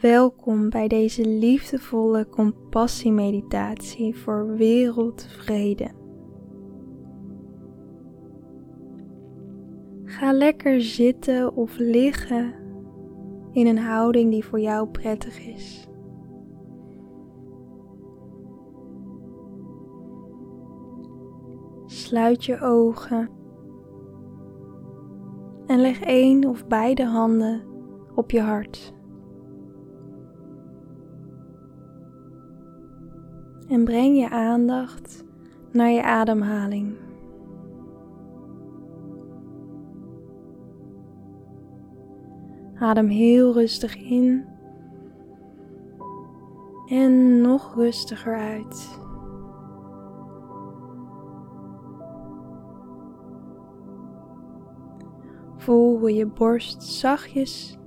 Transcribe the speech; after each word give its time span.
Welkom 0.00 0.70
bij 0.70 0.88
deze 0.88 1.28
liefdevolle 1.28 2.28
compassiemeditatie 2.28 4.16
voor 4.16 4.56
wereldvrede. 4.56 5.90
Ga 10.04 10.32
lekker 10.32 10.82
zitten 10.82 11.54
of 11.54 11.78
liggen 11.78 12.54
in 13.52 13.66
een 13.66 13.78
houding 13.78 14.30
die 14.30 14.44
voor 14.44 14.60
jou 14.60 14.88
prettig 14.88 15.38
is. 15.46 15.88
Sluit 21.84 22.44
je 22.44 22.60
ogen 22.60 23.30
en 25.66 25.80
leg 25.80 26.00
één 26.00 26.44
of 26.44 26.66
beide 26.66 27.04
handen 27.04 27.62
op 28.14 28.30
je 28.30 28.40
hart. 28.40 28.98
En 33.70 33.84
breng 33.84 34.18
je 34.18 34.30
aandacht 34.30 35.24
naar 35.72 35.90
je 35.90 36.02
ademhaling. 36.02 36.96
Adem 42.74 43.08
heel 43.08 43.52
rustig 43.52 43.96
in 43.96 44.44
en 46.86 47.40
nog 47.40 47.74
rustiger 47.74 48.38
uit. 48.38 49.00
Voel 55.56 55.98
hoe 55.98 56.14
je 56.14 56.26
borst 56.26 56.82
zachtjes 56.82 57.78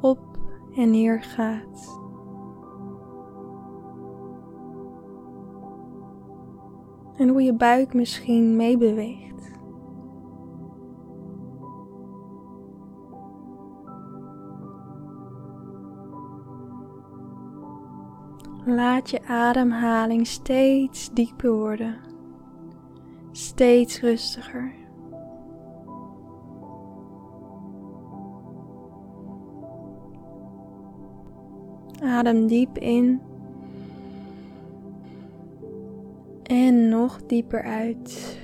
op 0.00 0.38
en 0.76 0.90
neer 0.90 1.22
gaat. 1.22 2.01
En 7.22 7.28
hoe 7.28 7.42
je 7.42 7.52
buik 7.52 7.94
misschien 7.94 8.56
meebeweegt. 8.56 9.50
Laat 18.64 19.10
je 19.10 19.24
ademhaling 19.26 20.26
steeds 20.26 21.10
dieper 21.12 21.52
worden, 21.52 22.00
steeds 23.32 24.00
rustiger. 24.00 24.74
Adem 32.00 32.46
diep 32.46 32.78
in 32.78 33.20
en 36.52 36.88
nog 36.88 37.26
dieper 37.26 37.62
uit. 37.62 38.40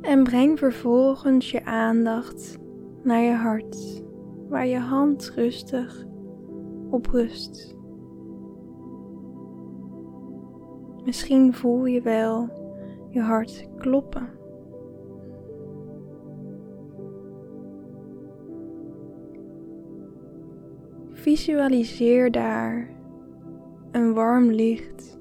En 0.00 0.22
breng 0.22 0.58
vervolgens 0.58 1.50
je 1.50 1.64
aandacht 1.64 2.58
naar 3.02 3.20
je 3.20 3.32
hart, 3.32 4.04
waar 4.48 4.66
je 4.66 4.78
hand 4.78 5.32
rustig 5.34 6.06
op 6.90 7.06
rust. 7.06 7.76
Misschien 11.04 11.54
voel 11.54 11.84
je 11.84 12.00
wel 12.00 12.48
je 13.10 13.20
hart 13.20 13.68
kloppen. 13.76 14.37
Visualiseer 21.28 22.30
daar 22.30 22.88
een 23.90 24.14
warm 24.14 24.50
licht 24.50 25.18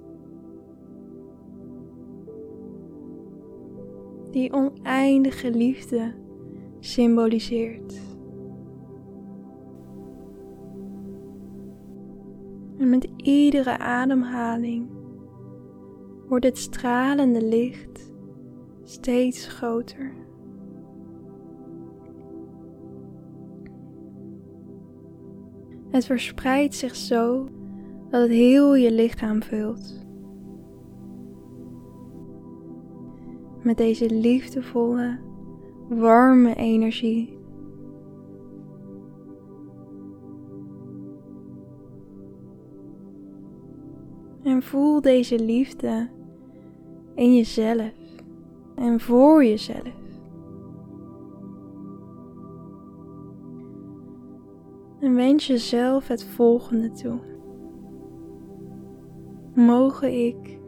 die 4.31 4.53
oneindige 4.53 5.51
liefde 5.51 6.13
symboliseert. 6.79 7.99
En 12.77 12.89
met 12.89 13.07
iedere 13.15 13.77
ademhaling 13.77 14.89
wordt 16.27 16.45
het 16.45 16.57
stralende 16.57 17.45
licht 17.45 18.13
steeds 18.83 19.47
groter. 19.47 20.26
Het 25.97 26.05
verspreidt 26.05 26.75
zich 26.75 26.95
zo 26.95 27.47
dat 28.09 28.21
het 28.21 28.29
heel 28.31 28.75
je 28.75 28.91
lichaam 28.91 29.43
vult. 29.43 30.05
Met 33.61 33.77
deze 33.77 34.09
liefdevolle, 34.09 35.19
warme 35.89 36.55
energie. 36.55 37.39
En 44.43 44.61
voel 44.61 45.01
deze 45.01 45.39
liefde 45.39 46.09
in 47.15 47.35
jezelf 47.35 47.93
en 48.75 48.99
voor 48.99 49.45
jezelf. 49.45 50.06
En 54.99 55.15
wens 55.15 55.47
jezelf 55.47 56.07
het 56.07 56.23
volgende 56.23 56.91
toe. 56.91 57.19
Mogen 59.53 60.25
ik 60.25 60.59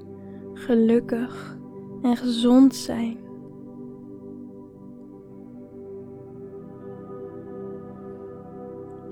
gelukkig 0.53 1.59
en 2.01 2.17
gezond 2.17 2.75
zijn. 2.75 3.17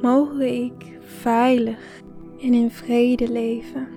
Mogen 0.01 0.63
ik 0.63 0.97
veilig 0.99 2.01
en 2.39 2.53
in 2.53 2.71
vrede 2.71 3.31
leven. 3.31 3.87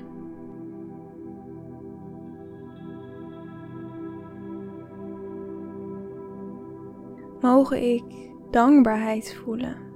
Mogen 7.40 7.92
ik 7.94 8.04
dankbaarheid 8.50 9.34
voelen 9.34 9.89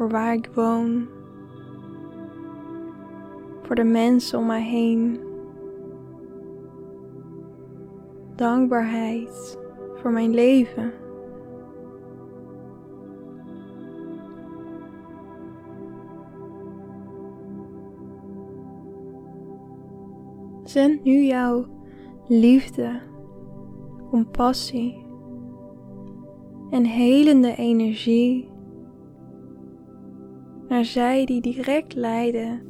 voor 0.00 0.08
waar 0.08 0.34
ik 0.34 0.50
woon, 0.54 1.08
voor 3.62 3.74
de 3.74 3.84
mensen 3.84 4.38
om 4.38 4.46
mij 4.46 4.62
heen. 4.62 5.20
Dankbaarheid 8.36 9.58
voor 9.94 10.10
mijn 10.10 10.30
leven. 10.30 10.92
Zend 20.64 21.04
nu 21.04 21.22
jouw 21.22 21.66
liefde, 22.26 23.00
compassie 24.10 25.06
en 26.70 26.84
helende 26.84 27.56
energie 27.56 28.50
naar 30.70 30.84
zij 30.84 31.24
die 31.24 31.40
direct 31.40 31.94
lijden 31.94 32.62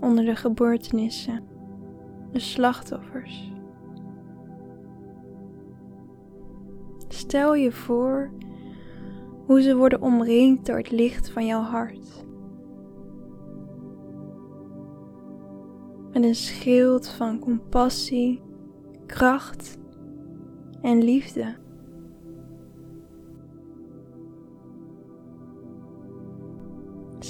onder 0.00 0.24
de 0.24 0.36
gebeurtenissen, 0.36 1.44
de 2.32 2.38
slachtoffers. 2.38 3.52
Stel 7.08 7.54
je 7.54 7.72
voor 7.72 8.30
hoe 9.46 9.62
ze 9.62 9.76
worden 9.76 10.02
omringd 10.02 10.66
door 10.66 10.76
het 10.76 10.90
licht 10.90 11.30
van 11.30 11.46
jouw 11.46 11.62
hart. 11.62 12.24
Met 16.12 16.24
een 16.24 16.34
schild 16.34 17.08
van 17.08 17.38
compassie, 17.38 18.42
kracht 19.06 19.78
en 20.82 21.02
liefde. 21.02 21.65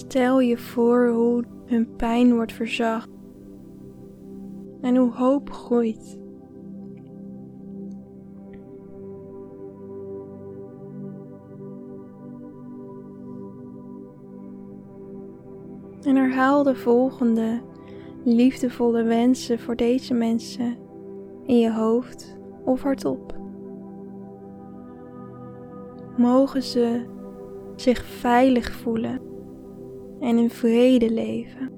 Stel 0.08 0.40
je 0.40 0.58
voor 0.58 1.08
hoe 1.08 1.44
hun 1.64 1.96
pijn 1.96 2.34
wordt 2.34 2.52
verzacht 2.52 3.08
en 4.80 4.96
hoe 4.96 5.12
hoop 5.12 5.50
groeit. 5.50 6.18
En 16.02 16.16
herhaal 16.16 16.62
de 16.62 16.74
volgende 16.74 17.60
liefdevolle 18.24 19.02
wensen 19.02 19.58
voor 19.58 19.76
deze 19.76 20.14
mensen 20.14 20.76
in 21.42 21.58
je 21.58 21.72
hoofd 21.72 22.38
of 22.64 22.82
hardop. 22.82 23.34
Mogen 26.16 26.62
ze 26.62 27.04
zich 27.76 28.04
veilig 28.04 28.72
voelen 28.72 29.34
en 30.20 30.38
in 30.38 30.50
vrede 30.50 31.12
leven. 31.12 31.70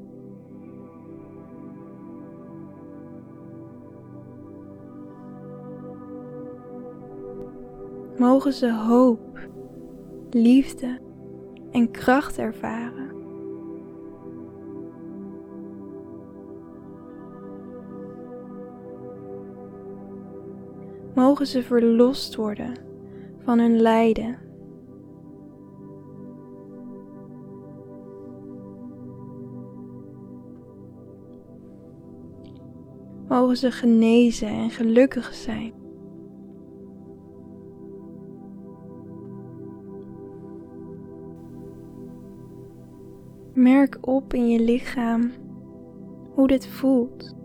Mogen 8.18 8.52
ze 8.52 8.72
hoop, 8.72 9.48
liefde 10.30 10.98
en 11.70 11.90
kracht 11.90 12.38
ervaren. 12.38 13.08
Mogen 21.14 21.46
ze 21.46 21.62
verlost 21.62 22.36
worden 22.36 22.72
van 23.44 23.58
hun 23.58 23.80
lijden. 23.80 24.47
Mogen 33.28 33.56
ze 33.56 33.70
genezen 33.70 34.48
en 34.48 34.70
gelukkig 34.70 35.34
zijn. 35.34 35.72
Merk 43.54 43.98
op 44.00 44.34
in 44.34 44.48
je 44.48 44.60
lichaam 44.60 45.30
hoe 46.34 46.46
dit 46.46 46.66
voelt. 46.66 47.36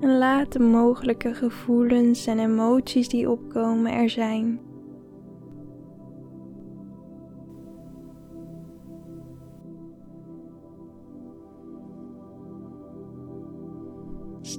En 0.00 0.18
laat 0.18 0.52
de 0.52 0.58
mogelijke 0.58 1.34
gevoelens 1.34 2.26
en 2.26 2.38
emoties 2.38 3.08
die 3.08 3.30
opkomen 3.30 3.92
er 3.92 4.10
zijn. 4.10 4.71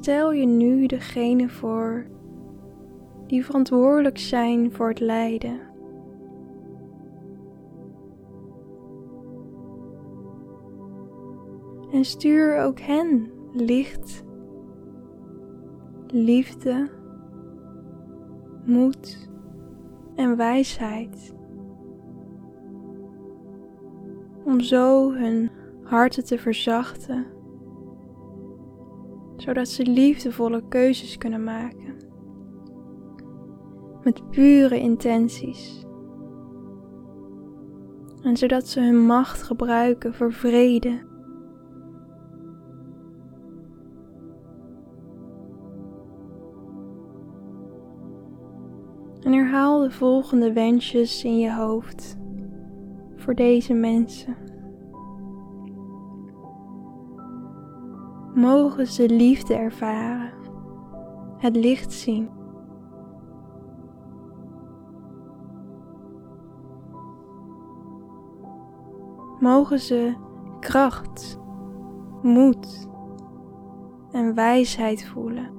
Stel 0.04 0.32
je 0.32 0.46
nu 0.46 0.86
degene 0.86 1.50
voor 1.50 2.06
die 3.28 3.46
verantwoordelijk 3.46 4.18
zijn 4.18 4.72
voor 4.72 4.88
het 4.88 5.00
lijden. 5.00 5.60
En 11.92 12.06
stuur 12.06 12.58
ook 12.58 12.80
hen 12.80 13.32
licht, 13.54 14.24
liefde, 16.08 16.90
moed 18.66 19.30
en 20.16 20.38
wijsheid. 20.38 21.34
Om 24.44 24.60
zo 24.60 25.14
hun 25.14 25.50
harten 25.84 26.26
te 26.26 26.38
verzachten 26.38 27.33
zodat 29.44 29.68
ze 29.68 29.84
liefdevolle 29.84 30.64
keuzes 30.68 31.18
kunnen 31.18 31.44
maken. 31.44 31.96
Met 34.04 34.30
pure 34.30 34.80
intenties. 34.80 35.86
En 38.22 38.38
zodat 38.38 38.68
ze 38.68 38.80
hun 38.80 39.06
macht 39.06 39.44
gebruiken 39.44 40.14
voor 40.14 40.34
vrede. 40.34 41.12
En 49.22 49.34
herhaal 49.34 49.80
de 49.80 49.92
volgende 49.92 50.54
wensjes 50.54 51.24
in 51.24 51.40
je 51.40 51.54
hoofd 51.54 52.18
voor 53.16 53.36
deze 53.36 53.74
mensen. 53.74 54.53
Mogen 58.44 58.88
ze 58.88 59.10
liefde 59.10 59.54
ervaren, 59.54 60.32
het 61.38 61.56
licht 61.56 61.94
zien. 61.94 62.30
Mogen 69.40 69.80
ze 69.80 70.14
kracht, 70.60 71.40
moed 72.22 72.90
en 74.12 74.34
wijsheid 74.36 75.06
voelen. 75.06 75.52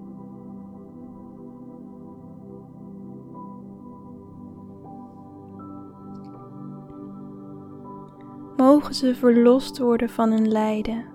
Mogen 8.57 8.95
ze 8.95 9.15
verlost 9.15 9.79
worden 9.79 10.09
van 10.09 10.31
hun 10.31 10.49
lijden 10.49 11.14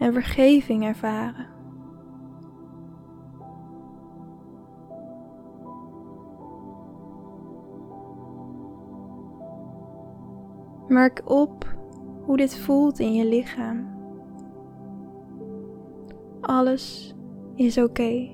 en 0.00 0.12
vergeving 0.12 0.84
ervaren. 0.84 1.46
Merk 10.88 11.22
op 11.24 11.76
hoe 12.24 12.36
dit 12.36 12.58
voelt 12.58 12.98
in 12.98 13.14
je 13.14 13.24
lichaam. 13.24 13.88
Alles 16.40 17.14
is 17.54 17.78
oké. 17.78 18.28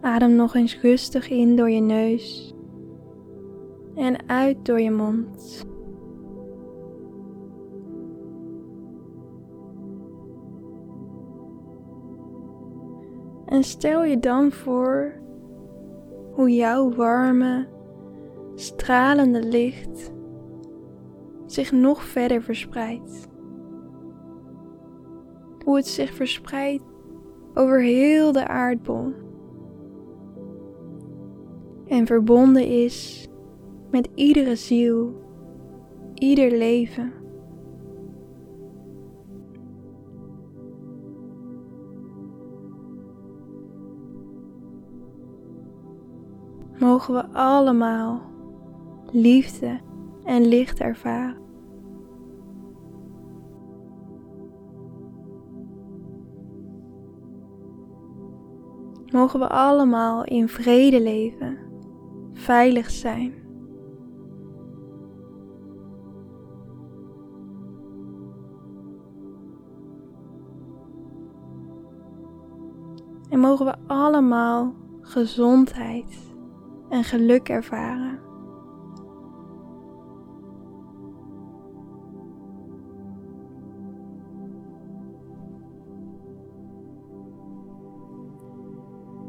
Adem 0.00 0.34
nog 0.34 0.54
eens 0.54 0.80
rustig 0.80 1.30
in 1.30 1.56
door 1.56 1.70
je 1.70 1.80
neus 1.80 2.55
en 3.96 4.28
uit 4.28 4.64
door 4.66 4.80
je 4.80 4.90
mond. 4.90 5.66
En 13.46 13.64
stel 13.64 14.04
je 14.04 14.18
dan 14.18 14.52
voor 14.52 15.12
hoe 16.32 16.50
jouw 16.50 16.94
warme, 16.94 17.68
stralende 18.54 19.42
licht 19.42 20.12
zich 21.46 21.72
nog 21.72 22.04
verder 22.04 22.42
verspreidt. 22.42 23.28
Hoe 25.64 25.76
het 25.76 25.86
zich 25.86 26.14
verspreidt 26.14 26.84
over 27.54 27.80
heel 27.80 28.32
de 28.32 28.48
aardbol 28.48 29.12
en 31.86 32.06
verbonden 32.06 32.66
is 32.66 33.28
met 33.96 34.08
iedere 34.14 34.56
ziel, 34.56 35.14
ieder 36.14 36.50
leven. 36.50 37.12
Mogen 46.78 47.14
we 47.14 47.26
allemaal 47.32 48.20
liefde 49.10 49.80
en 50.24 50.46
licht 50.46 50.80
ervaren. 50.80 51.44
Mogen 59.12 59.40
we 59.40 59.48
allemaal 59.48 60.24
in 60.24 60.48
vrede 60.48 61.00
leven, 61.02 61.58
veilig 62.32 62.90
zijn. 62.90 63.45
En 73.28 73.40
mogen 73.40 73.66
we 73.66 73.74
allemaal 73.86 74.74
gezondheid 75.00 76.34
en 76.88 77.04
geluk 77.04 77.48
ervaren. 77.48 78.24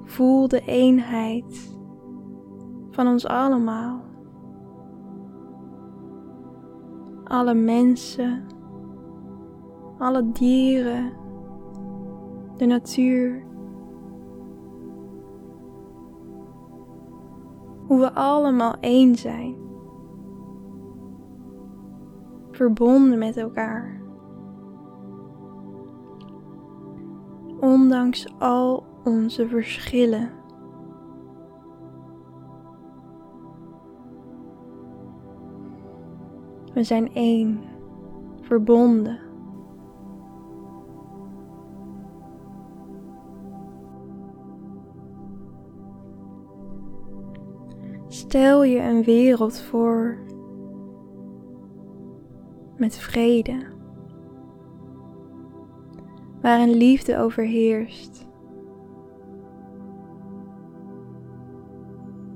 Voel 0.03 0.47
de 0.47 0.61
eenheid 0.65 1.77
van 2.91 3.07
ons 3.07 3.27
allemaal. 3.27 4.01
Alle 7.23 7.53
mensen, 7.53 8.45
alle 9.97 10.31
dieren, 10.31 11.13
de 12.57 12.65
natuur. 12.65 13.45
Hoe 17.87 17.99
we 17.99 18.13
allemaal 18.13 18.75
één 18.79 19.15
zijn. 19.15 19.65
verbonden 22.57 23.17
met 23.17 23.37
elkaar. 23.37 24.01
Ondanks 27.59 28.27
al 28.39 28.83
onze 29.03 29.47
verschillen. 29.47 30.31
We 36.73 36.83
zijn 36.83 37.13
één, 37.13 37.59
verbonden. 38.41 39.19
Stel 48.27 48.63
je 48.63 48.79
een 48.79 49.03
wereld 49.03 49.59
voor 49.59 50.17
met 52.77 52.97
vrede, 52.97 53.57
waarin 56.41 56.69
liefde 56.69 57.17
overheerst, 57.17 58.27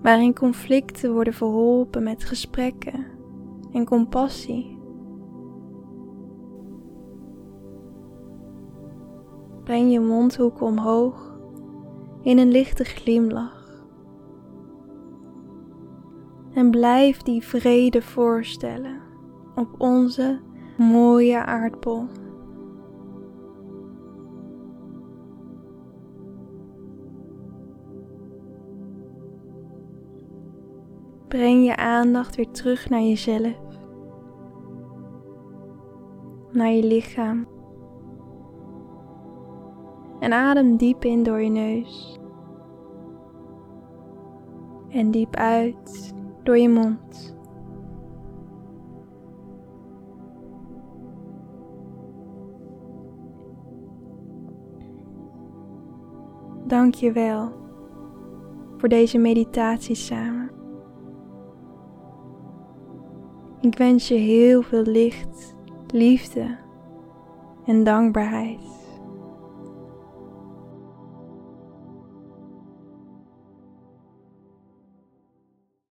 waarin 0.01 0.33
conflicten 0.33 1.13
worden 1.13 1.33
verholpen 1.33 2.03
met 2.03 2.23
gesprekken 2.23 3.05
en 3.71 3.85
compassie. 3.85 4.79
Breng 9.63 9.91
je 9.91 9.99
mondhoeken 9.99 10.65
omhoog 10.65 11.39
in 12.21 12.37
een 12.37 12.51
lichte 12.51 12.83
glimlach. 12.83 13.60
En 16.53 16.71
blijf 16.71 17.21
die 17.21 17.43
vrede 17.43 18.01
voorstellen 18.01 19.01
op 19.55 19.67
onze 19.77 20.39
mooie 20.77 21.45
aardbol. 21.45 22.05
Breng 31.27 31.65
je 31.65 31.75
aandacht 31.75 32.35
weer 32.35 32.51
terug 32.51 32.89
naar 32.89 33.01
jezelf, 33.01 33.57
naar 36.51 36.71
je 36.71 36.83
lichaam. 36.83 37.47
En 40.19 40.33
adem 40.33 40.77
diep 40.77 41.05
in 41.05 41.23
door 41.23 41.41
je 41.41 41.49
neus. 41.49 42.19
En 44.89 45.11
diep 45.11 45.35
uit 45.35 46.13
door 46.43 46.57
je 46.57 46.69
mond. 46.69 47.35
Dank 56.67 56.93
je 56.93 57.11
wel 57.11 57.51
voor 58.77 58.89
deze 58.89 59.17
meditatie 59.17 59.95
samen. 59.95 60.51
Ik 63.59 63.77
wens 63.77 64.07
je 64.07 64.15
heel 64.15 64.61
veel 64.61 64.83
licht, 64.83 65.55
liefde 65.87 66.57
en 67.65 67.83
dankbaarheid. 67.83 68.80